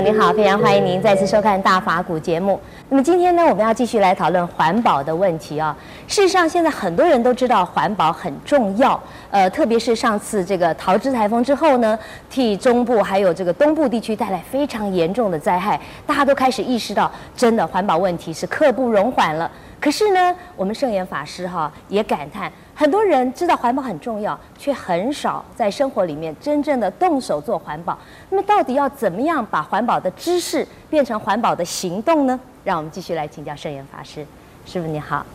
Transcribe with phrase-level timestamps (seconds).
[0.00, 2.60] 您好，非常欢迎您再次收看《大法古》节目。
[2.88, 5.76] 那么今天呢，我们要继续来讨论环保的问题啊。
[6.08, 11.96] 事实上，现在很多人都知道环保很重要，呃，特别是上次这个桃芝台风之后呢，
[12.28, 19.48] 替中部还有这个东部地区带来非常严重的灾害，大家都开始意识到，真的环保问题是刻不容缓了。
[19.84, 27.98] 可是呢，我们圣严法师哈也感叹，很多人知道环保很重要，却很少在生活里面真正的动手做环保。
[28.30, 32.40] 那么，到底要怎么样把环保的知识变成环保的行动呢？
[32.64, 34.26] 让我们继续来请教圣严法师。
[34.64, 35.26] 师傅你好，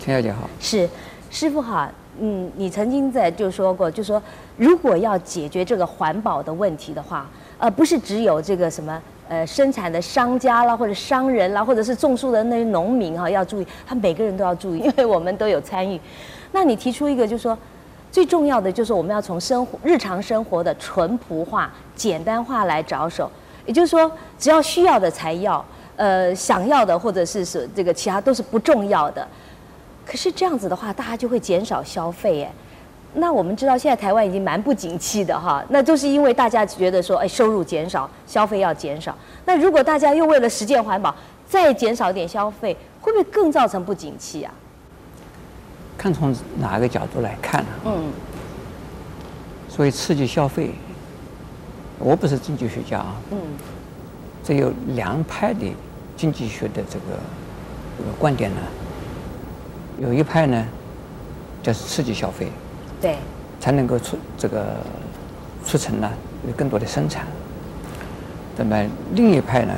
[0.00, 0.50] 陈小姐好。
[0.58, 0.90] 是，
[1.30, 1.88] 师傅好。
[2.18, 4.20] 嗯，你曾经在就说过，就说
[4.56, 9.00] 如果要解决这个环保的问题的话，呃，不是只有这个什么。
[9.28, 15.98] 呃，生产的商家啦，或者商人啦，或者是种树的那些农民哈，要注意，他每个人都要注意，因为我们都有参与。
[16.50, 17.56] 那你提出一个，就是说
[18.10, 23.30] 最重要的就是我们要从生活、日常生活的淳朴化、简单化来着手。
[23.64, 25.64] 也就是说，只要需要的才要，
[25.96, 29.26] 呃，想要的或者是是这个其他都是不重要的。
[30.04, 32.52] 可是这样子的话，大家就会减少消费，哎。
[33.14, 39.16] 那我们知道，现在台湾已经蛮不景气的哈，那都是因为大家觉得说，哎，收入减少，消费要减少。
[39.44, 41.14] 那如果大家又为了实践环保，
[41.46, 44.52] 再减少点消费，会不会更造成不景气啊？
[45.98, 47.66] 看从哪个角度来看啊？
[47.84, 48.04] 嗯。
[49.68, 50.70] 所以刺激消费，
[51.98, 53.16] 我不是经济学家啊。
[53.30, 53.38] 嗯。
[54.42, 55.70] 这有两派的
[56.16, 57.04] 经济学的这个
[57.98, 58.60] 这个观点呢。
[60.00, 60.66] 有一派呢，
[61.62, 62.48] 就是刺激消费。
[63.02, 63.16] 对，
[63.58, 64.76] 才能够促这个
[65.64, 66.08] 促成呢
[66.46, 67.26] 有更多的生产。
[68.56, 68.80] 那么
[69.14, 69.74] 另一派呢，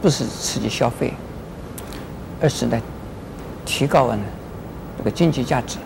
[0.00, 1.12] 不是刺激消费，
[2.40, 2.80] 而是呢
[3.66, 4.22] 提高呢
[4.96, 5.76] 这个经济价值。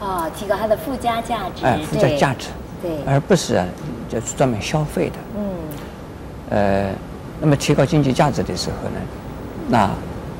[0.00, 1.62] 哦，提高它的附加价值。
[1.62, 2.48] 哎，附加价值。
[2.80, 2.90] 对。
[3.06, 3.66] 而不是啊，
[4.08, 5.16] 就是专门消费的。
[5.36, 5.44] 嗯。
[6.48, 6.90] 呃，
[7.38, 9.00] 那么提高经济价值的时候呢，
[9.68, 9.90] 那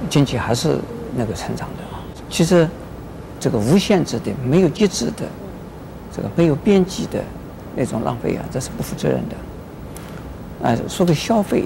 [0.08, 0.78] 经济还是
[1.14, 2.00] 那个成长的啊。
[2.31, 2.66] 其实。
[3.40, 5.26] 这个无限制的、没有节制的、
[6.14, 7.24] 这个没有边际的
[7.74, 10.68] 那种浪费啊，这是不负责任的。
[10.68, 11.64] 啊，说个消费，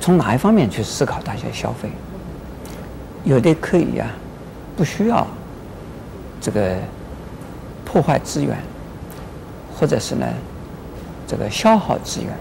[0.00, 1.90] 从哪一方面去思考大家消费？
[3.24, 4.08] 有的可以、啊，
[4.76, 5.26] 不需要
[6.40, 6.76] 这个
[7.84, 8.56] 破坏资源，
[9.76, 10.26] 或者是呢
[11.26, 12.32] 这个消耗资源，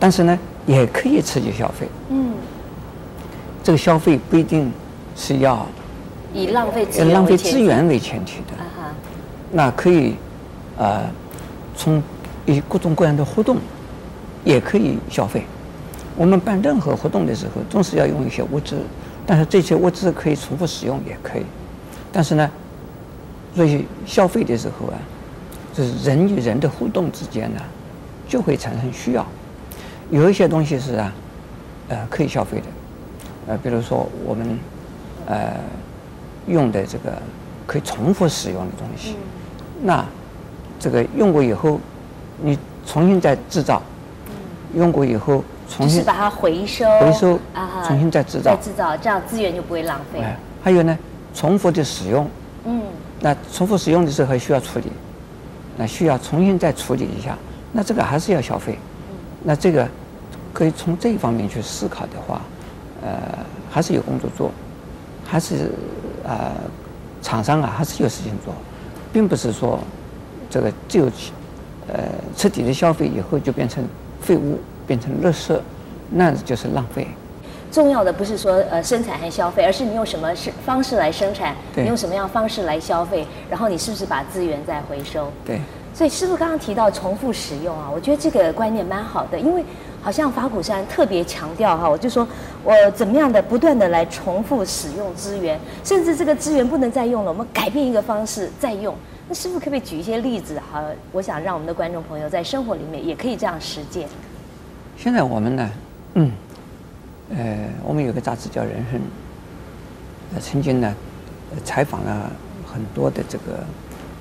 [0.00, 0.36] 但是呢
[0.66, 1.86] 也可以刺激消费。
[2.08, 2.34] 嗯，
[3.62, 4.72] 这个消费不一定
[5.14, 5.64] 是要。
[6.34, 8.54] 以浪费资浪费资源为前提的，
[9.52, 10.16] 那可以，
[10.76, 11.04] 呃，
[11.76, 12.02] 从
[12.44, 13.56] 以各种各样的活动，
[14.44, 15.44] 也可以消费。
[16.16, 18.78] 我们办任何活动的时候，总是要用一些物质，
[19.24, 21.44] 但是这些物质可以重复使用，也可以。
[22.12, 22.50] 但是呢，
[23.54, 24.98] 所以消费的时候啊，
[25.72, 27.60] 就是人与人的互动之间呢，
[28.28, 29.24] 就会产生需要。
[30.10, 31.12] 有一些东西是啊，
[31.90, 32.66] 呃，可以消费的，
[33.46, 34.58] 呃，比如说我们，
[35.26, 35.52] 呃。
[36.46, 37.12] 用的这个
[37.66, 40.04] 可以重复使用的东西，嗯、那
[40.78, 41.80] 这个用过以后，
[42.42, 43.80] 你重新再制造，
[44.26, 50.20] 嗯、用过以后重新把它回收，回收啊，重新再制造，再制造，这样资源就不会浪费。
[50.20, 50.98] 哎，还有呢，
[51.34, 52.28] 重复的使用，
[52.64, 52.82] 嗯，
[53.20, 54.92] 那重复使用的时候还需要处理，
[55.78, 57.34] 那需要重新再处理一下，
[57.72, 58.78] 那这个还是要消费，
[59.08, 59.88] 嗯、那这个
[60.52, 62.42] 可以从这一方面去思考的话，
[63.02, 63.38] 呃，
[63.70, 64.50] 还是有工作做，
[65.26, 65.70] 还是。
[66.24, 66.52] 呃，
[67.22, 68.54] 厂商啊，还是有事情做，
[69.12, 69.78] 并不是说
[70.48, 71.04] 这个只有
[71.86, 72.04] 呃
[72.34, 73.84] 彻底的消费以后就变成
[74.20, 75.54] 废物，变成垃圾，
[76.10, 77.06] 那就是浪费。
[77.70, 85.30] 重要的不是说呃生产和消费，而是你用什么是方式来生产，你用什么样方式来消费，然后你是不是把资源再回收？
[85.44, 85.60] 对。
[85.94, 89.64] 所以师傅刚刚提到重复使用啊，我觉得这个观念蛮好的，因为。
[90.04, 92.28] 好像法鼓山特别强调哈，我就说
[92.62, 98.94] 我怎么样的不断的来重复使用资源，甚至这个资源不能再用了，我们改变一个方式再用。
[99.26, 100.84] 那师傅可不可以举一些例子哈？
[101.10, 104.06] 我想让我们的观众朋友在生活里面也可以这样实践。
[104.98, 105.70] 现在我们呢，
[106.16, 106.32] 嗯，
[107.30, 109.00] 呃，我们有个杂志叫《人生》，
[110.34, 110.94] 呃，曾经呢
[111.64, 112.30] 采访了
[112.70, 113.64] 很多的这个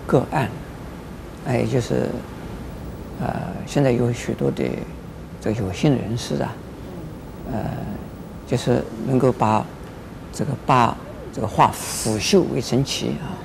[0.08, 0.50] 个案，
[1.46, 2.08] 哎，就是
[3.20, 3.28] 呃，
[3.68, 4.64] 现在有许多的。
[5.44, 6.56] 这有心人士啊，
[7.52, 7.60] 呃，
[8.48, 9.66] 就是能够把
[10.32, 10.96] 这个把
[11.34, 13.36] 这个化腐朽为神奇啊，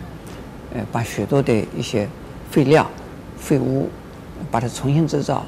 [0.74, 2.08] 呃，把许多的一些
[2.52, 2.88] 废料、
[3.36, 3.88] 废物，
[4.48, 5.44] 把它重新制造，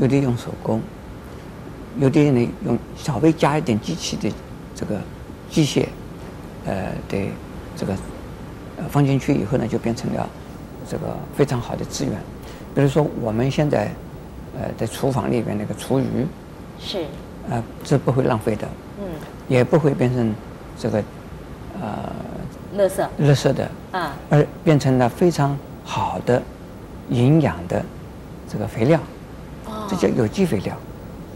[0.00, 0.80] 有的用手工，
[1.98, 4.32] 有的呢用稍微加一点机器的
[4.74, 4.98] 这个
[5.50, 5.86] 机械，
[6.64, 7.28] 呃的
[7.76, 7.92] 这个
[8.78, 10.26] 呃放进去以后呢，就变成了
[10.88, 12.14] 这个非常好的资源。
[12.74, 13.90] 比如说我们现在。
[14.58, 16.26] 呃，在厨房里边那个厨余，
[16.78, 17.04] 是，
[17.50, 18.68] 呃，是不会浪费的，
[19.00, 19.06] 嗯，
[19.48, 20.34] 也不会变成
[20.78, 21.02] 这个，
[21.80, 22.12] 呃，
[22.78, 26.40] 垃圾，垃圾的，啊，而变成了非常好的
[27.10, 27.84] 营养的
[28.48, 29.00] 这个肥料，
[29.66, 30.76] 哦，这叫有机肥料。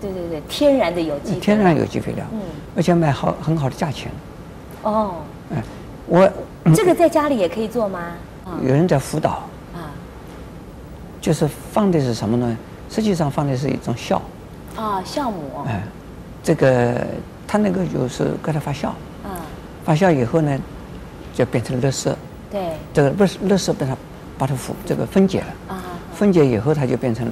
[0.00, 2.40] 对对对，天然的有机，天然有机肥料，嗯，
[2.76, 4.12] 而且卖好很好的价钱。
[4.82, 5.16] 哦，
[5.52, 5.62] 哎，
[6.06, 6.30] 我
[6.72, 8.12] 这个在家里也可以做吗？
[8.62, 9.30] 有人在辅导。
[9.30, 9.90] 啊
[11.20, 12.56] 就是放的是什么呢？
[12.90, 14.20] 实际上放的是一种酵。
[14.76, 15.64] 啊，酵母。
[15.66, 15.82] 哎，
[16.42, 17.06] 这个
[17.46, 18.90] 它那个就是给它发酵。
[19.24, 19.30] 嗯。
[19.84, 20.58] 发酵以后呢，
[21.34, 22.12] 就变成垃圾。
[22.50, 22.60] 对。
[22.92, 23.96] 这个不是垃圾，被它
[24.38, 25.74] 把它腐这个分解了。
[25.74, 25.82] 啊。
[26.14, 27.26] 分解以后，它就变成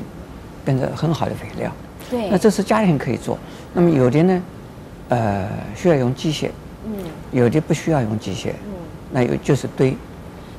[0.64, 1.70] 变成很好的肥料。
[2.11, 2.29] 对。
[2.29, 3.38] 那这是家庭可以做。
[3.73, 4.43] 那么有的呢，
[5.08, 6.50] 呃，需要用机械。
[6.85, 6.93] 嗯。
[7.32, 8.50] 有的不需要用机械。
[8.50, 8.73] 嗯。
[9.11, 9.97] 那有就是堆。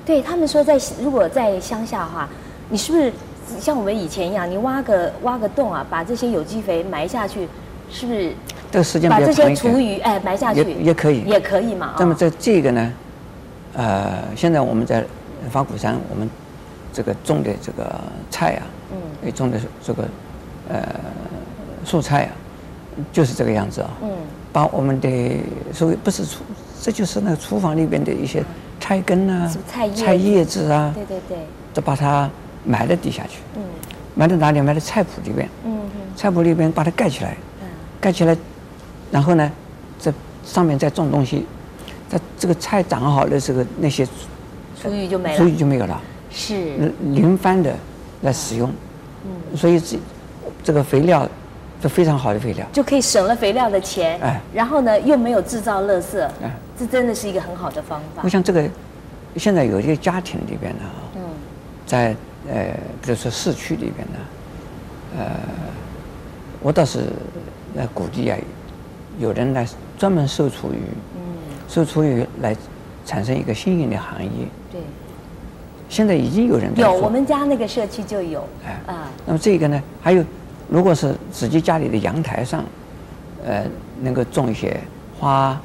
[0.05, 2.29] 对他们说，在如果在乡下的话。
[2.69, 3.13] 你是不是
[3.59, 7.47] 像我们以前一样，你挖个挖个洞啊，把这些有机肥埋下去，
[7.89, 8.33] 是不是？
[8.69, 11.95] 这个时间把这些厨余哎埋下去也也可以，也可以嘛。
[11.97, 12.93] 那么在这个呢，
[13.73, 15.03] 呃，现在我们在
[15.49, 16.29] 法鼓山，我们
[16.91, 17.89] 这个种的这个
[18.29, 20.03] 菜啊，嗯，也种的这个
[20.69, 20.83] 呃
[21.85, 22.31] 蔬菜啊，
[23.13, 23.89] 就是这个样子啊。
[24.01, 24.09] 嗯。
[24.51, 25.37] 把我们的
[25.71, 26.43] 所谓不是厨，
[26.81, 28.43] 这就是那个厨房里边的一些
[28.79, 31.37] 菜根啊，菜叶菜叶子啊，对对对，
[31.73, 32.29] 都把它。
[32.67, 33.61] 埋在地下去，嗯，
[34.13, 34.59] 埋在哪里？
[34.59, 35.79] 埋在菜圃里边，嗯，
[36.17, 37.67] 菜圃里边把它盖起来，嗯，
[38.01, 38.35] 盖起来，
[39.09, 39.49] 然后呢，
[39.97, 40.11] 在
[40.43, 41.45] 上面再种东西，
[42.09, 44.05] 在这个菜长好了，这个那些
[44.81, 46.93] 厨余就没了，厨余就没有了，是。
[47.13, 47.73] 零番的
[48.21, 48.69] 来使用，
[49.23, 49.97] 嗯，所以这
[50.61, 51.25] 这个肥料
[51.81, 58.21] 是非常好的肥料，就可以省了肥料的钱，哎，然后呢又没有制造垃圾，哎，这真的是一个很好的方法。
[58.23, 58.67] 我想这个
[59.37, 60.83] 现在有一个家庭里边呢，
[61.15, 61.21] 嗯，
[61.85, 62.13] 在。
[62.49, 64.19] 呃，比如说市区里边呢，
[65.17, 65.25] 呃，
[66.61, 67.05] 我倒是
[67.75, 68.37] 来鼓励啊，
[69.19, 69.67] 有人来
[69.97, 70.79] 专门收厨余，
[71.15, 71.21] 嗯，
[71.67, 72.55] 收厨余来
[73.05, 74.29] 产生一个新颖的行业。
[74.71, 74.81] 对。
[75.89, 76.93] 现在已经有人在做。
[76.93, 78.45] 有，我们家那个社区就有。
[78.65, 78.93] 哎。
[78.93, 79.09] 啊。
[79.25, 80.23] 那么这个呢，还有，
[80.69, 82.63] 如果是自己家里的阳台上，
[83.45, 83.65] 呃，
[84.01, 84.79] 能够种一些
[85.19, 85.59] 花，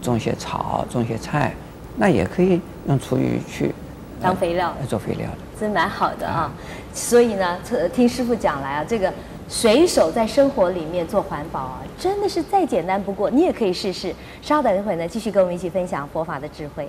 [0.00, 1.54] 种一些草，种一些菜，
[1.96, 3.74] 那也可以用厨余去。
[4.22, 4.74] 当肥料。
[4.80, 5.38] 来做肥料的。
[5.58, 6.50] 真蛮好的啊，
[6.94, 7.58] 所以呢，
[7.94, 9.12] 听师傅讲来啊，这个
[9.48, 14.14] 随手在生活里面做环保啊，真的是再简单不过，你也可以试试。
[14.40, 16.88] 稍等一会儿呢，继续跟我们一起分享佛法的智慧。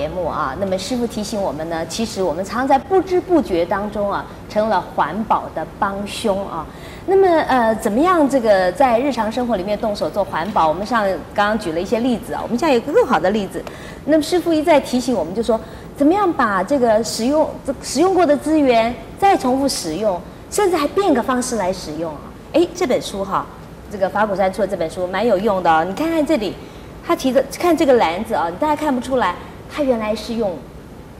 [0.00, 6.66] 节目啊，那么师傅提醒我们呢，其实我们常在不知不觉当中啊，成了环保的帮凶啊。
[7.04, 10.66] 那么呃，怎么样这个在日常生活里面动手做环保？
[10.66, 13.62] 我们上刚刚举了一些例子啊，我们现在有个更好的例子。
[14.06, 15.60] 那么师傅一再提醒我们，就说
[15.98, 20.18] 怎么样把这个使用这使用过的资源再重复使用，
[20.50, 22.20] 甚至还变个方式来使用啊。
[22.54, 23.44] 哎，这本书哈，
[23.92, 26.54] 这个法鼓山出的这本书蛮有用的哦，你看看这里。
[27.02, 29.34] 他提的看这个篮子啊，你大家看不出来，
[29.72, 30.56] 他原来是用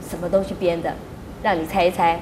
[0.07, 0.93] 什么东西编的？
[1.41, 2.19] 让你猜一猜，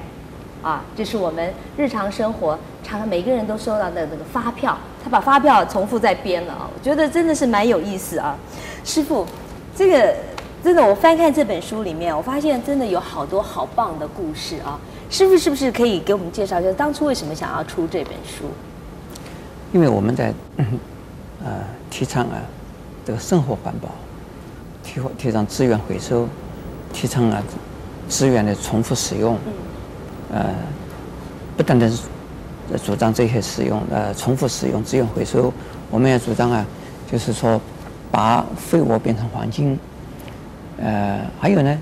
[0.62, 8.36] 啊，这是我们日常生活常常每个人都收到的那个发票，他把发票重复再编了啊，我觉得真的是蛮有意思啊。
[8.84, 9.26] 师傅，
[9.76, 10.16] 这个
[10.62, 14.78] 真的我翻看这本书里面，我发现真的有好多好棒的故事啊。
[15.10, 18.44] 师傅是不是可以给我们介绍一下当初为什么想要出这本书？
[19.72, 20.32] 因为我们在
[21.44, 22.40] 呃提倡啊。
[23.02, 23.88] 这个生活环保，
[24.90, 26.26] 提提倡资源回收，
[26.92, 27.40] 提倡啊
[28.08, 29.38] 资源的重复使用，
[30.32, 30.46] 呃，
[31.56, 32.02] 不单单是
[32.84, 35.52] 主张这些使用呃重复使用资源回收，
[35.92, 36.66] 我们也主张啊，
[37.10, 37.60] 就是说
[38.10, 39.78] 把废物变成黄金，
[40.78, 41.78] 呃，还有呢，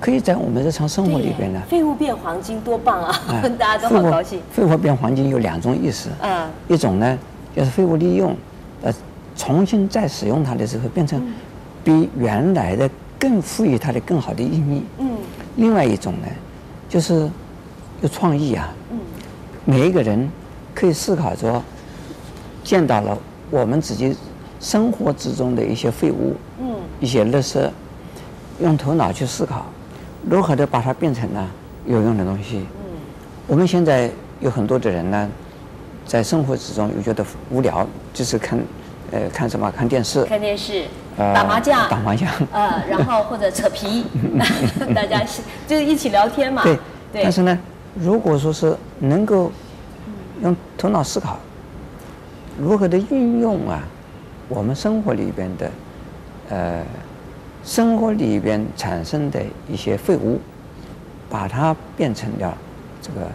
[0.00, 4.40] 可以在我们日常生活里边呢，废物变黄金多棒啊，呃、大家都好高兴。
[4.52, 7.18] 废物变黄金有两种意思，嗯，一种呢
[7.56, 8.36] 就是废物利用，
[8.82, 8.94] 呃。
[9.34, 11.18] 重新再使用它的时候，变成
[11.84, 14.82] 比原来的更赋予它的更好的意义。
[14.98, 15.10] 嗯。
[15.56, 16.28] 另外一种呢，
[16.88, 17.28] 就是
[18.00, 18.72] 有创意啊。
[18.90, 18.98] 嗯。
[19.64, 20.28] 每一个人
[20.74, 21.62] 可以思考着，
[22.64, 23.16] 见到了
[23.50, 24.16] 我们自己
[24.60, 27.68] 生活之中的一些废物，嗯，一些垃圾，
[28.60, 29.66] 用头脑去思考，
[30.28, 31.48] 如何的把它变成呢
[31.86, 32.58] 有用的东西。
[32.58, 32.98] 嗯。
[33.46, 34.10] 我们现在
[34.40, 35.28] 有很多的人呢，
[36.06, 38.58] 在生活之中又觉得无聊，就是看，
[39.10, 39.70] 呃，看什么？
[39.70, 40.24] 看电视。
[40.24, 40.84] 看电视。
[41.16, 41.88] 打麻将。
[41.88, 42.28] 打麻将。
[42.52, 44.04] 呃，然后或者扯皮，
[44.94, 45.22] 大家
[45.66, 46.62] 就是一起聊天嘛。
[46.62, 46.78] 对。
[47.12, 47.22] 对。
[47.22, 47.58] 但是呢，
[47.94, 49.50] 如果说是能够
[50.42, 51.38] 用头脑思考，
[52.58, 53.82] 如何的运用啊，
[54.48, 55.70] 我们生活里边的，
[56.50, 56.82] 呃。
[57.64, 60.40] 生活里边产生的一些废物，
[61.30, 62.58] 把它变成了
[63.00, 63.30] 这个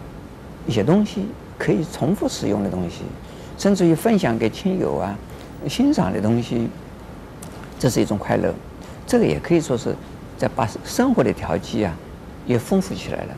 [0.66, 3.04] 一些东西，可以重复使用的东西，
[3.56, 5.16] 甚至于分享给亲友啊，
[5.66, 6.68] 欣赏的东西，
[7.78, 8.52] 这是一种快乐。
[9.06, 9.94] 这个也可以说是
[10.36, 11.96] 在把生活的调剂啊
[12.46, 13.36] 也丰富起来了，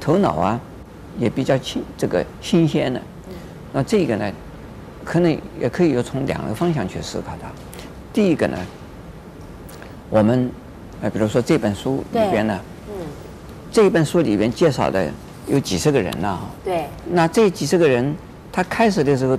[0.00, 0.60] 头脑啊
[1.18, 3.00] 也比较清这个新鲜了。
[3.72, 4.32] 那这个呢，
[5.04, 7.48] 可能也可以有从两个方向去思考它。
[8.12, 8.56] 第一个呢。
[10.14, 10.50] 我们，
[11.00, 12.94] 呃，比如说这本书里边呢，嗯，
[13.70, 15.10] 这本书里边介绍的
[15.46, 18.14] 有几十个人呢，对，那这几十个人，
[18.52, 19.38] 他开始的时候，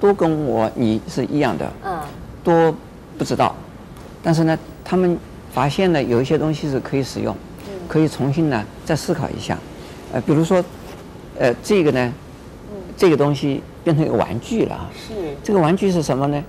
[0.00, 2.00] 都跟我你是一样的，嗯，
[2.42, 2.74] 都
[3.16, 3.54] 不知道，
[4.22, 5.16] 但是呢，他们
[5.52, 7.34] 发现了有一些东西是可以使用，
[7.66, 9.56] 嗯，可以重新呢再思考一下，
[10.12, 10.64] 呃，比如说，
[11.38, 12.12] 呃，这个呢，
[12.70, 16.42] 嗯，这个东西变成一个玩具了啊，是，这个玩具是什么呢？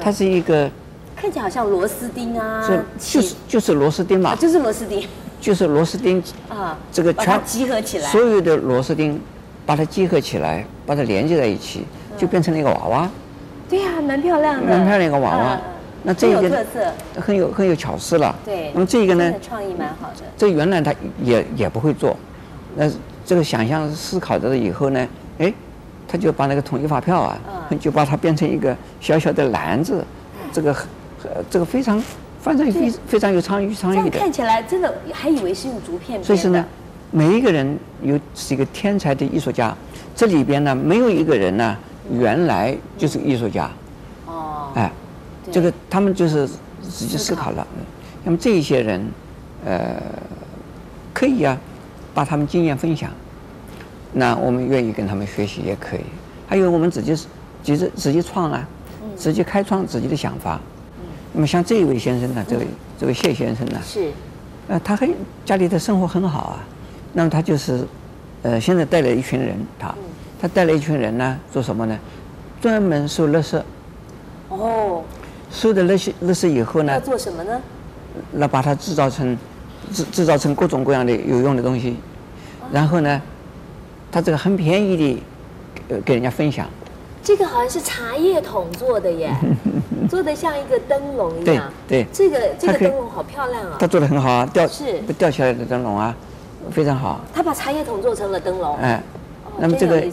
[0.00, 0.70] 它是一个。
[1.14, 5.06] 看起来好像螺丝钉啊，是就是就是螺丝钉嘛，就是螺丝钉，
[5.40, 9.20] 就是螺丝钉啊，这个全集合起来，所有的螺丝钉
[9.64, 11.84] 把它集合起来，把它连接在一起，
[12.18, 13.08] 就变成了一个娃娃。
[13.68, 15.60] 对呀，蛮漂亮的，蛮漂亮一个娃娃。
[16.02, 18.34] 那这个很有很有很有巧思了。
[18.44, 20.24] 对，那么这个呢，创意蛮好的。
[20.36, 22.16] 这原来他也也不会做，
[22.76, 22.90] 那
[23.24, 25.52] 这个想象思考的以后呢，哎，
[26.08, 27.38] 他就把那个统一发票啊，
[27.80, 30.04] 就把它变成一个小小的篮子，
[30.52, 30.74] 这个。
[31.24, 32.02] 呃，这个非常，
[32.40, 34.18] 反正非非常有创意，创意的。
[34.18, 36.20] 看起来真的还以为是用竹片。
[36.20, 36.66] 所以说呢，
[37.12, 39.72] 每一个人有是一个天才的艺术家，
[40.16, 41.76] 这里边呢没有一个人呢
[42.10, 43.70] 原来就是艺术家。
[44.26, 44.72] 哦。
[44.74, 44.90] 哎，
[45.50, 46.46] 这个他们就是
[46.82, 47.66] 自己思考了。
[48.24, 49.04] 那么这一些人，
[49.64, 50.00] 呃，
[51.12, 51.58] 可以啊，
[52.14, 53.10] 把他们经验分享。
[54.12, 56.00] 那我们愿意跟他们学习也可以。
[56.46, 57.26] 还有我们自己，自
[57.62, 58.68] 己自己创啊，
[59.16, 60.60] 自己开创自己的想法。
[61.32, 62.66] 那么像这一位先生呢，这位
[63.00, 64.12] 这位谢先生呢，是，
[64.68, 65.12] 呃，他很
[65.44, 66.64] 家里的生活很好啊，
[67.14, 67.84] 那么他就是，
[68.42, 69.94] 呃，现在带了一群人，他，
[70.40, 71.98] 他带了一群人呢，做什么呢？
[72.60, 73.60] 专门收垃圾。
[74.50, 75.02] 哦。
[75.52, 76.94] 收的那些那些以后呢？
[76.94, 77.60] 要做什么呢？
[78.32, 79.36] 那把它制造成，
[79.92, 81.96] 制制造成各种各样的有用的东西，
[82.72, 83.22] 然后呢，
[84.10, 85.22] 它这个很便宜的，
[85.90, 86.66] 呃，给人家分享。
[87.22, 89.32] 这个好像是茶叶桶做的耶，
[90.10, 91.70] 做的像一个灯笼一样。
[91.86, 93.76] 对对，这个这个灯笼好漂亮啊。
[93.78, 96.14] 它做的很好啊，吊是不吊起来的灯笼啊，
[96.72, 97.20] 非常好。
[97.32, 98.76] 他把茶叶桶做成了灯笼。
[98.78, 99.00] 哎，
[99.58, 100.04] 那么这个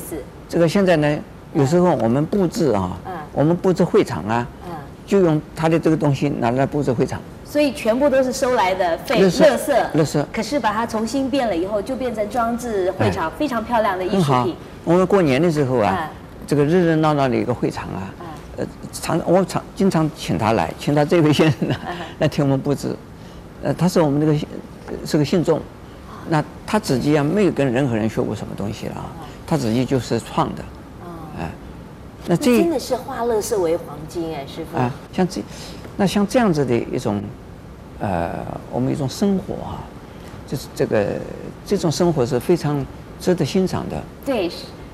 [0.48, 1.18] 这个现在呢，
[1.54, 2.96] 有时候我们布置啊，
[3.34, 4.48] 我们布置会场啊，
[5.10, 7.20] 就用他的这个东西拿来布置会场。
[7.44, 10.26] 所以全部都是收来的废垃圾，垃圾。
[10.32, 14.56] 可是把它重新变了以后，就变成装置会场非常漂亮的艺术品。
[14.86, 16.10] 我们过年的时候啊。
[16.48, 18.10] 这个热热闹闹的一个会场啊，
[18.58, 21.76] 呃，常我常经常请他来，请他这位先生呢
[22.18, 22.96] 来替我们布置，
[23.62, 24.36] 呃，他是我们这个
[25.06, 25.62] 是个信众，
[26.28, 29.14] 那他自己啊没有跟任何人学过什么东西了啊，
[29.46, 30.64] 他自己就是创的，
[31.40, 31.52] 哎，
[32.28, 35.42] 那这真的是化乐色为黄金哎，师傅啊，像这，
[35.98, 37.22] 那像这样子的一种，
[38.00, 39.84] 呃，我们一种生活啊，
[40.48, 41.08] 就是这个
[41.66, 42.86] 这种生活是非常
[43.20, 44.50] 值得欣赏的，对。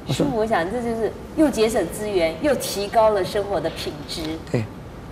[0.07, 4.63] 师傅，我想这就是又节省资源，又提高了生活的品质，对，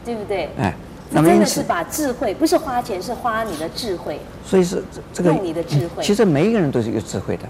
[0.06, 0.48] 对不对？
[0.56, 0.72] 哎，
[1.10, 4.20] 那真的是把智慧，不是花钱，是花你的智慧。
[4.46, 6.04] 所以是这个用你的智慧。
[6.04, 7.44] 其实每一个人都是有智慧的，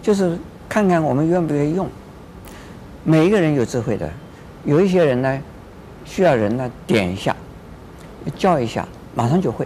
[0.00, 0.38] 就是
[0.70, 1.86] 看看我们愿不愿意用。
[3.08, 4.10] 每一个人有智慧的，
[4.64, 5.40] 有一些人呢，
[6.04, 7.36] 需要人呢点一下，
[8.36, 8.84] 叫一下，
[9.14, 9.64] 马上就会。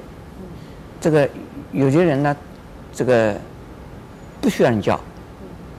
[1.00, 1.26] 这个
[1.72, 2.36] 有些人呢，
[2.92, 3.34] 这个
[4.42, 5.00] 不需要人教。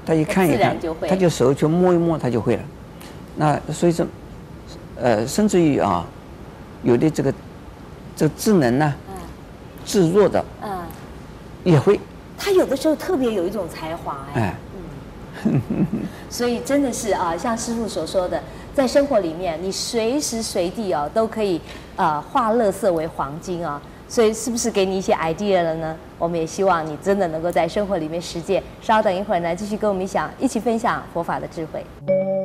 [0.04, 0.76] 他一看一看，
[1.08, 2.64] 他就手去摸一摸，他就会了。
[3.36, 4.08] 那所以说，
[4.96, 6.04] 呃，甚至于啊，
[6.82, 7.32] 有的这个
[8.16, 8.96] 这个智能呢，
[9.86, 10.80] 智弱的，嗯，
[11.64, 12.00] 也会。
[12.36, 14.71] 他有的时候特别有一种才华哎，嗯，
[16.30, 18.42] 所以真的是啊，像师傅所说的，
[18.74, 21.60] 在生活里面，你随时随地哦都可以
[21.96, 23.82] 啊化乐色为黄金啊。
[24.08, 25.96] 所以是不是给你一些 idea 了呢？
[26.20, 28.62] 我们也希望你真的能够在生活里面实践。
[28.82, 32.41] 稍等一会儿呢，继续跟我们想一起分享佛法的智慧。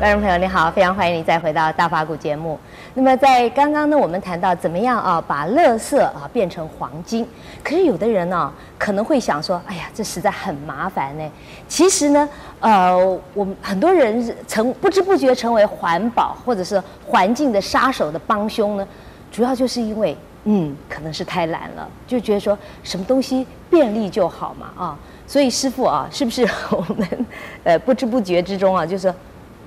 [0.00, 2.58] 观众朋友，你好，非常欢迎你再回到大法古节目。
[2.94, 7.28] 那么在刚刚呢，我们谈到怎么样啊，把垃圾啊变成黄金。
[7.62, 11.32] 可是有的人呢、可能会想说，哎呀，这实在很麻烦呢。
[11.68, 12.26] 其实呢，
[12.60, 12.96] 呃，
[13.34, 18.88] 我们很多人成不知不觉成为环保或者是环境的杀手的帮凶呢，
[19.30, 24.98] 主要就是因为，嗯，可能是太懒了，就觉得说什么东西便利就好嘛啊。
[25.26, 27.26] 所以师傅啊，是不是我们
[27.64, 29.12] 呃不知不觉之中啊，就是。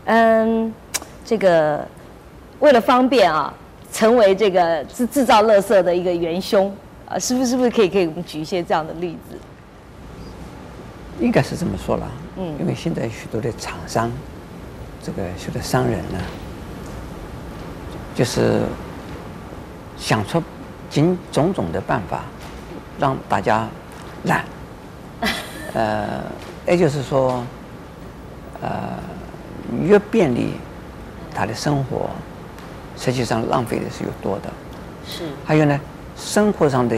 [0.06, 0.74] 嗯，
[1.24, 1.88] 这个
[2.60, 3.54] 为了方便啊，
[3.92, 6.70] 成为这个制制造垃圾的一个元凶
[7.08, 7.48] 啊，是不是？
[7.52, 9.38] 是不是可以给我们举一些这样的例子？
[11.22, 14.12] 应该是这么说了，嗯，因为现在许多的厂商，
[15.02, 16.20] 这个许多商人呢，
[18.14, 18.64] 就是
[19.98, 20.44] 想出
[20.90, 22.24] 尽种种的办法，
[23.00, 23.70] 让大家
[24.24, 24.44] 懒，
[25.74, 26.24] 呃，
[26.68, 27.42] 也就是说，
[28.62, 28.70] 呃。
[29.84, 30.54] 越便利，
[31.34, 32.10] 他的生活
[32.98, 34.50] 实际上浪费的是越多的。
[35.08, 35.24] 是。
[35.46, 35.80] 还有呢，
[36.16, 36.96] 生活上的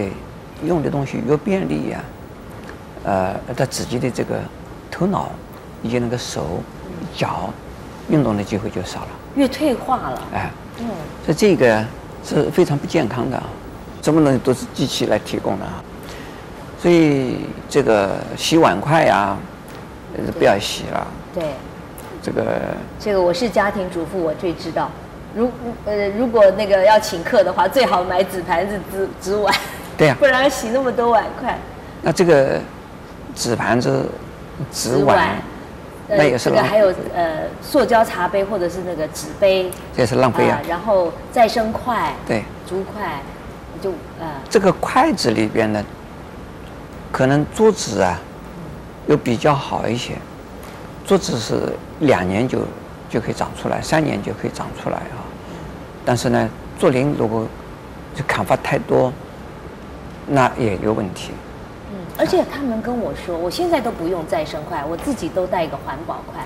[0.65, 2.03] 用的东西越便利呀、
[3.03, 4.39] 啊，呃，他自己的这个
[4.91, 5.29] 头脑
[5.81, 6.61] 以及那个手
[7.15, 7.49] 脚
[8.09, 9.07] 运动的机会就少了。
[9.35, 10.21] 越退化了。
[10.33, 10.51] 哎。
[10.79, 10.87] 嗯。
[11.25, 11.85] 所以这个
[12.23, 13.41] 是非常不健康的，
[14.01, 15.65] 什么东西都是机器来提供的。
[16.79, 17.37] 所以
[17.69, 19.37] 这个洗碗筷呀、啊，
[20.37, 21.07] 不要洗了。
[21.33, 21.43] 对。
[22.25, 22.43] 这个
[22.99, 24.89] 这个我是家庭主妇，我最知道。
[25.35, 25.47] 如
[25.85, 29.53] 呃，如果那个要请客的话，最好买纸盘子、纸纸碗。
[29.95, 30.19] 对呀、啊。
[30.19, 31.55] 不然洗那么多碗筷。
[32.01, 32.59] 那这个
[33.35, 34.09] 纸盘子、
[34.71, 35.35] 纸碗，
[36.09, 36.63] 那也是浪费。
[36.63, 40.67] 这个还有呃，塑胶茶杯或者是那个纸杯，这也是浪费啊、呃。
[40.67, 43.19] 然后再生筷，对，竹筷，
[43.79, 44.25] 就呃。
[44.49, 45.85] 这个筷子里边呢，
[47.11, 48.19] 可能桌子啊，
[49.05, 50.13] 又比较好一些。
[51.05, 52.59] 桌子是两年就
[53.09, 55.21] 就可以长出来，三年就可以长出来啊。
[56.03, 57.45] 但是呢，竹林如果
[58.15, 59.13] 就砍伐太多，
[60.27, 61.31] 那也有问题。
[61.91, 66.43] 嗯，而且他们跟我说，我现在都不用再生筷，我自己都带一个环保筷，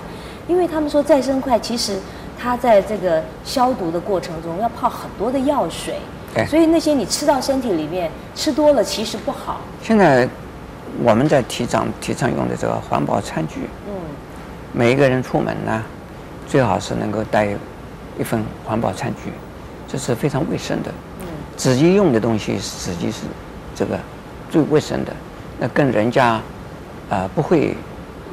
[0.48, 1.98] 因为他们说再生筷其实
[2.38, 5.96] 它在这个消毒的过程中要泡很多的药水，
[6.36, 9.62] 哎，所以那些你吃到身体里面吃多了其实不好。
[9.82, 10.28] 现在
[11.02, 13.70] 我们在提倡提倡用的这个环保餐具。
[14.80, 14.86] 嗯。
[14.86, 15.84] 每一个人出门呢，
[16.48, 17.50] 最好是能够带
[18.18, 19.32] 一份环保餐具，
[19.88, 20.92] 这是非常卫生的。
[21.20, 21.28] 嗯。
[21.58, 23.24] 自己用的东西实际是
[23.76, 24.00] 这个
[24.50, 25.12] 最卫生的，
[25.60, 26.42] 那跟人家啊、
[27.10, 27.76] 呃、不会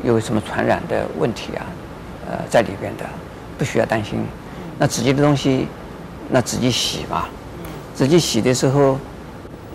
[0.04, 1.66] 有什么传染的问题啊，
[2.30, 3.04] 呃在里边的
[3.58, 4.24] 不需要担心。
[4.78, 5.66] 那自己的东西，
[6.30, 7.26] 那自己洗嘛。
[7.92, 8.98] 自己洗的时候，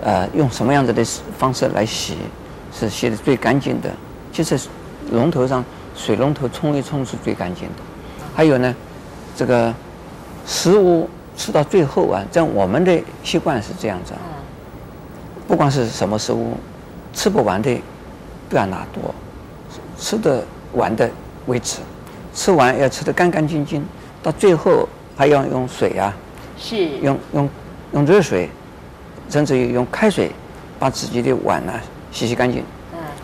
[0.01, 1.03] 呃用什么样子的
[1.38, 2.15] 方式来洗，
[2.73, 3.89] 是洗的最干净的。
[4.31, 4.57] 其实
[5.12, 5.62] 龙头上。
[5.95, 7.75] 水龙头冲一冲是最干净的，
[8.34, 8.75] 还有呢，
[9.36, 9.73] 这个
[10.45, 14.13] 食物吃到最后啊，在我们的习惯是这样子，
[15.47, 16.58] 不管是什么食物，
[17.13, 17.80] 吃不完的
[18.49, 19.13] 不要拿多，
[19.97, 21.10] 吃得完的
[21.45, 21.77] 为止，
[22.34, 23.86] 吃完要吃得干干净净，
[24.23, 26.15] 到最后还要用水啊，
[26.58, 26.88] 是。
[26.99, 27.49] 用用
[27.93, 28.49] 用热水，
[29.30, 30.32] 甚至于用开水，
[30.80, 31.73] 把自己的碗呢
[32.12, 32.63] 洗洗干净，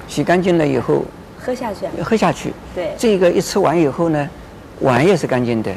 [0.08, 1.04] 洗干净了以后。
[1.40, 2.54] 喝下去，喝下去。
[2.76, 4.30] 对，这个一吃完以后呢，
[4.82, 5.72] 碗也是干净的，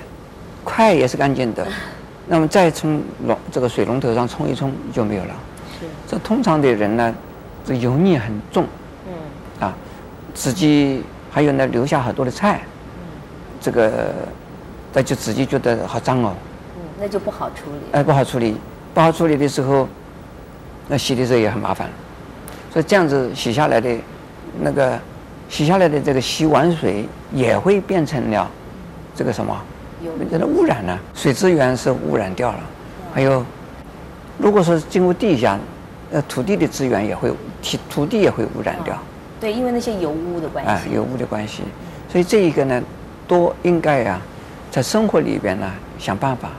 [0.65, 1.67] 筷也是干净的，
[2.27, 5.35] 那么再从龙这个水龙头上冲一冲就没有了。
[5.79, 5.87] 是。
[6.09, 7.15] 这通常的人呢，
[7.65, 8.67] 这油腻很重。
[9.07, 9.65] 嗯。
[9.67, 9.75] 啊，
[10.35, 12.61] 自己还有呢，留下很多的菜。
[12.97, 13.21] 嗯。
[13.61, 14.13] 这个，
[14.93, 16.35] 那就自己觉得好脏哦。
[16.77, 17.79] 嗯，那就不好处理。
[17.93, 18.57] 哎，不好处理，
[18.93, 19.87] 不好处理的时候，
[20.89, 21.89] 那洗的时候也很麻烦。
[22.73, 23.97] 所以这样子洗下来的，
[24.61, 24.99] 那个。
[25.51, 28.49] 洗下来的这个洗碗水也会变成了
[29.15, 29.61] 这个什么？
[30.01, 32.61] 变成了污染了，水资源是污染掉了。
[33.13, 33.45] 还有，
[34.39, 35.59] 如果说进入地下，
[36.13, 37.29] 呃，土地的资源也会
[37.63, 38.97] 土土地也会污染掉。
[39.41, 40.71] 对，因为那些油污的关系。
[40.71, 41.65] 啊，油污的关系，
[42.11, 42.83] 所以这一个呢，
[43.27, 44.21] 都应该呀，
[44.71, 46.51] 在生活里边呢想办法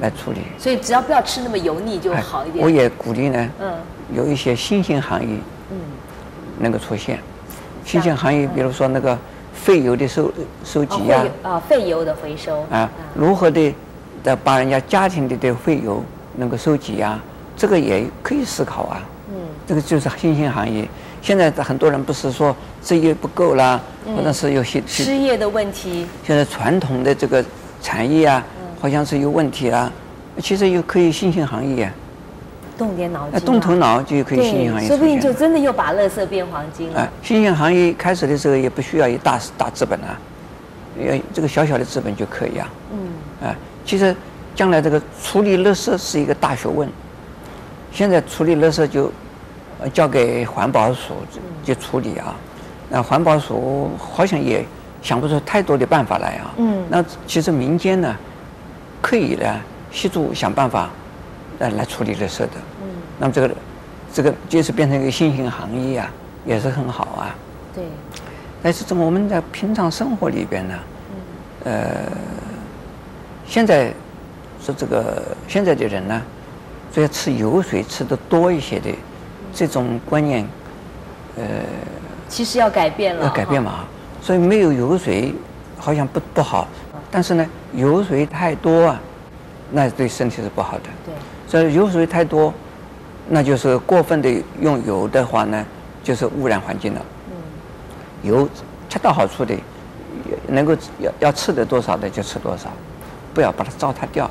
[0.00, 0.38] 来处理。
[0.56, 2.64] 所以只要不要吃那么油腻就好一点。
[2.64, 3.74] 我也鼓励呢，嗯，
[4.14, 5.36] 有一些新兴行业，
[5.70, 5.76] 嗯，
[6.58, 7.18] 能够出现。
[7.90, 9.18] 新兴行业，比如说那个
[9.52, 10.32] 废油的收
[10.64, 13.74] 收集啊，啊，废油的回收啊，如何的
[14.22, 16.00] 的把人家家庭里的废油
[16.36, 17.20] 能够收集啊，
[17.56, 19.02] 这个也可以思考啊。
[19.30, 19.34] 嗯，
[19.66, 20.86] 这个就是新兴行业。
[21.20, 23.80] 现在很多人不是说职业不够啦，
[24.16, 26.06] 或者是有些失业的问题。
[26.24, 27.44] 现在传统的这个
[27.82, 28.44] 产业啊，
[28.80, 29.92] 好像是有问题啊，
[30.38, 31.92] 其实又可以新兴行业。
[32.80, 37.06] 动点脑筋，动头脑就可以新兴行业，说不定就真的又把垃圾变黄金了。
[37.22, 40.18] 新兴行业开始的时候也不需要一大大资本啊，
[40.98, 42.70] 要这个小小的资本就可以啊。
[42.90, 43.46] 嗯。
[43.46, 44.16] 啊，其实
[44.54, 46.88] 将来这个处理垃圾是一个大学问。
[47.92, 49.12] 现在处理垃圾就
[49.92, 51.16] 交给环保署
[51.62, 52.34] 去处理啊。
[52.88, 54.64] 那环保署好像也
[55.02, 56.54] 想不出太多的办法来啊。
[56.56, 56.82] 嗯。
[56.88, 58.16] 那其实民间呢，
[59.02, 60.88] 可以呢协助想办法
[61.58, 62.52] 来来处理垃圾的。
[63.20, 63.22] 嗯。
[63.22, 63.54] 那么这个
[64.12, 66.10] 这个就是变成一个新型行业啊，
[66.44, 67.36] 也是很好啊。
[67.74, 67.84] 对。
[68.62, 70.74] 但是，从我们的平常生活里边呢，
[71.64, 71.84] 呃，
[73.46, 73.90] 现在
[74.60, 76.22] 说这个现在的人呢，
[76.92, 78.90] 就要吃油水吃的多一些的
[79.54, 80.46] 这种观念，
[81.38, 81.44] 呃，
[82.28, 83.86] 其实要改变了，要改变嘛。
[84.20, 85.34] 所以没有油水
[85.78, 86.68] 好像不不好，
[87.10, 89.00] 但是呢，油水太多啊，
[89.70, 90.84] 那对身体是不好的。
[91.06, 91.14] 对。
[91.48, 92.52] 所以油水太多，
[93.32, 94.28] 那就是过分的
[94.60, 95.64] 用油的话呢，
[96.02, 97.00] 就是污染环境了。
[98.24, 98.48] 油
[98.88, 99.54] 恰到好处的，
[100.48, 102.68] 能够要要吃的多少的就吃多少，
[103.32, 104.28] 不要把它糟蹋掉。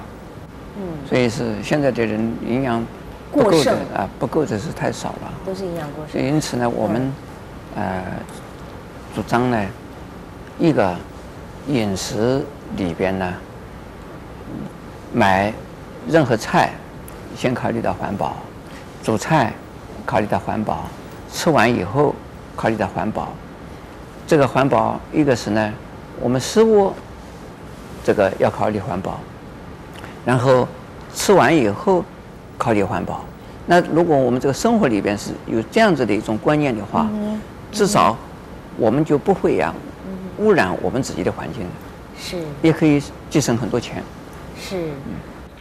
[0.76, 0.84] 嗯。
[1.08, 2.86] 所以是现在的人营养
[3.32, 5.32] 不够的啊，不够的是太少了。
[5.46, 6.12] 都是营养过剩。
[6.12, 7.14] 所以因此呢，我们
[7.78, 8.04] 呃
[9.16, 9.66] 主张呢，
[10.60, 10.94] 一个
[11.68, 12.44] 饮食
[12.76, 13.34] 里边呢，
[15.14, 15.54] 买
[16.08, 16.74] 任何菜，
[17.38, 18.36] 先考虑到环保，
[19.04, 19.54] 煮菜
[20.06, 20.86] 考虑到环保，
[21.32, 22.14] 吃完以后
[22.56, 23.30] 考虑到环保。
[24.28, 25.74] 这个环保，一个是呢，
[26.20, 26.94] 我们食物
[28.04, 29.20] 这个要考虑环保，
[30.26, 30.68] 然后
[31.14, 32.04] 吃完以后
[32.58, 33.26] 考虑环保。
[33.66, 37.08] 那如果我们这个生活里边是有这样子的一种观念的话，
[37.72, 38.16] 至少
[38.78, 39.74] 我们就不会呀
[40.38, 41.66] 污染我们自己的环境，
[42.18, 44.04] 是也可以节省很多钱。
[44.60, 44.92] 是，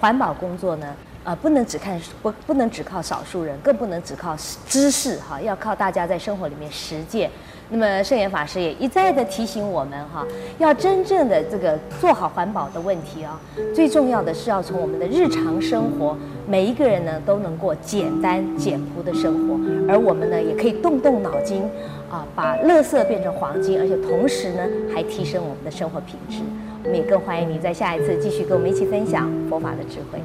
[0.01, 0.87] 环保工作呢，
[1.29, 4.35] 呃，不能只看不不能只靠少数人，更不能只靠
[4.67, 7.31] 知识哈，要靠大家在生活里面实践。
[7.69, 13.39] 那么圣严法师也一再的提醒我们哈，要真正的这个做好环保的问题啊，
[13.75, 21.63] 最重要的是要从我们的日常生活，每一个人呢都能过简单简朴的生活，而我们呢也可以动动脑筋
[22.11, 24.63] 啊，把垃圾变成黄金，而且同时呢
[24.95, 26.39] 还提升我们的生活品质。
[26.85, 30.19] 我们也更欢迎你在下一次继续跟我们一起分享佛法的智慧。